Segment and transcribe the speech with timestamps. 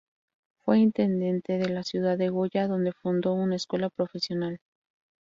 [0.65, 4.59] Fue intendente de la ciudad de Goya, donde fundó una escuela profesional.